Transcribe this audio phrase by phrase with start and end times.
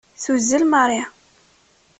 [0.23, 0.99] Tuzzel Mary.